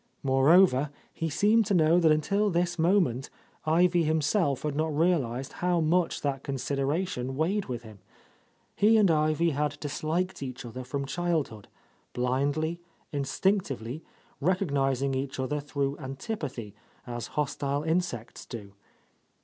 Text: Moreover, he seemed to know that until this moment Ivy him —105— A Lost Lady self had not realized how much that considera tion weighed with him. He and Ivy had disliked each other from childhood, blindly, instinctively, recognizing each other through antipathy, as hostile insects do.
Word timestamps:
Moreover, 0.23 0.89
he 1.13 1.29
seemed 1.29 1.67
to 1.67 1.75
know 1.75 1.99
that 1.99 2.11
until 2.11 2.49
this 2.49 2.79
moment 2.79 3.29
Ivy 3.67 4.01
him 4.01 4.15
—105— 4.15 4.15
A 4.15 4.15
Lost 4.15 4.15
Lady 4.17 4.21
self 4.23 4.61
had 4.63 4.75
not 4.75 4.97
realized 4.97 5.53
how 5.53 5.79
much 5.79 6.21
that 6.21 6.41
considera 6.43 7.07
tion 7.07 7.35
weighed 7.35 7.65
with 7.65 7.83
him. 7.83 7.99
He 8.75 8.97
and 8.97 9.11
Ivy 9.11 9.51
had 9.51 9.79
disliked 9.79 10.41
each 10.41 10.65
other 10.65 10.83
from 10.83 11.05
childhood, 11.05 11.67
blindly, 12.13 12.81
instinctively, 13.11 14.03
recognizing 14.39 15.13
each 15.13 15.39
other 15.39 15.59
through 15.59 15.99
antipathy, 15.99 16.73
as 17.05 17.27
hostile 17.37 17.83
insects 17.83 18.47
do. 18.47 18.73